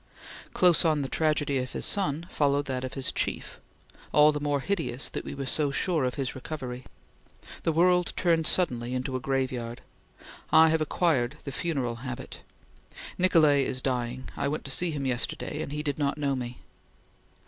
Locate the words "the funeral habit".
11.43-12.41